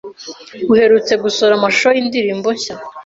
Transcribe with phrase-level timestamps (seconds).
[0.73, 2.75] uherutse gusohora amashusho y’indirimbo nshya